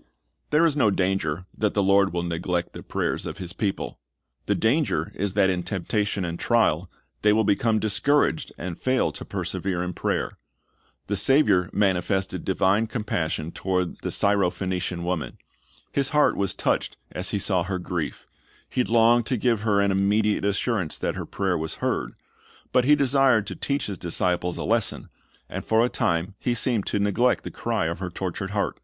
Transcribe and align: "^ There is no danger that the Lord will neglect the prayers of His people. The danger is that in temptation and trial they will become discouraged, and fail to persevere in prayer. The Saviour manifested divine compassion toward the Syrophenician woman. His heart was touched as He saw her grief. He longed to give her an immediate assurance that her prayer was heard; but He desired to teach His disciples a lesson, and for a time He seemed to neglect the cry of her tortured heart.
"^ 0.00 0.02
There 0.50 0.66
is 0.66 0.76
no 0.76 0.90
danger 0.90 1.46
that 1.56 1.74
the 1.74 1.80
Lord 1.84 2.12
will 2.12 2.24
neglect 2.24 2.72
the 2.72 2.82
prayers 2.82 3.26
of 3.26 3.38
His 3.38 3.52
people. 3.52 4.00
The 4.46 4.56
danger 4.56 5.12
is 5.14 5.34
that 5.34 5.50
in 5.50 5.62
temptation 5.62 6.24
and 6.24 6.36
trial 6.36 6.90
they 7.22 7.32
will 7.32 7.44
become 7.44 7.78
discouraged, 7.78 8.50
and 8.58 8.76
fail 8.76 9.12
to 9.12 9.24
persevere 9.24 9.84
in 9.84 9.92
prayer. 9.92 10.32
The 11.06 11.14
Saviour 11.14 11.70
manifested 11.72 12.44
divine 12.44 12.88
compassion 12.88 13.52
toward 13.52 13.98
the 14.00 14.10
Syrophenician 14.10 15.04
woman. 15.04 15.38
His 15.92 16.08
heart 16.08 16.34
was 16.36 16.54
touched 16.54 16.96
as 17.12 17.30
He 17.30 17.38
saw 17.38 17.62
her 17.62 17.78
grief. 17.78 18.26
He 18.68 18.82
longed 18.82 19.26
to 19.26 19.36
give 19.36 19.60
her 19.60 19.80
an 19.80 19.92
immediate 19.92 20.44
assurance 20.44 20.98
that 20.98 21.14
her 21.14 21.24
prayer 21.24 21.56
was 21.56 21.74
heard; 21.74 22.14
but 22.72 22.84
He 22.84 22.96
desired 22.96 23.46
to 23.46 23.54
teach 23.54 23.86
His 23.86 23.98
disciples 23.98 24.56
a 24.56 24.64
lesson, 24.64 25.08
and 25.48 25.64
for 25.64 25.84
a 25.84 25.88
time 25.88 26.34
He 26.40 26.54
seemed 26.54 26.84
to 26.86 26.98
neglect 26.98 27.44
the 27.44 27.52
cry 27.52 27.86
of 27.86 28.00
her 28.00 28.10
tortured 28.10 28.50
heart. 28.50 28.80